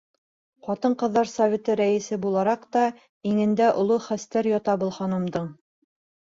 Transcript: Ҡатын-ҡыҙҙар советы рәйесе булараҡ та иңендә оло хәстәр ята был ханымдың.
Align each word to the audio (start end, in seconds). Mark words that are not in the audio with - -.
Ҡатын-ҡыҙҙар 0.67 1.29
советы 1.31 1.75
рәйесе 1.81 2.17
булараҡ 2.23 2.63
та 2.77 2.87
иңендә 3.33 3.69
оло 3.83 3.99
хәстәр 4.07 4.51
ята 4.55 4.79
был 4.85 4.95
ханымдың. 4.99 5.47